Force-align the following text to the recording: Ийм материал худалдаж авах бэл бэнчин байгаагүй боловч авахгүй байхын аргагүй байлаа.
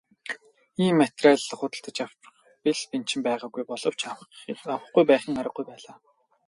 Ийм 0.83 0.95
материал 1.01 1.41
худалдаж 1.59 1.97
авах 2.05 2.31
бэл 2.63 2.81
бэнчин 2.91 3.21
байгаагүй 3.27 3.63
боловч 3.69 4.01
авахгүй 4.51 5.03
байхын 5.09 5.35
аргагүй 5.41 5.65
байлаа. 5.67 5.95